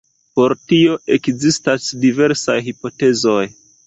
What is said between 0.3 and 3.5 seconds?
Por tio ekzistas diversaj hipotezoj.